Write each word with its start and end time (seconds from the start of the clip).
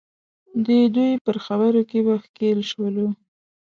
د 0.65 0.67
دوی 0.95 1.11
پر 1.25 1.35
خبرو 1.45 1.81
کې 1.89 1.99
به 2.05 2.15
ښکېل 2.23 2.59
شولو. 2.71 3.07